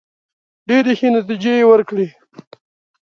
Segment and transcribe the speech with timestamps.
[0.67, 2.07] ډېري ښې نتیجې وورکړې.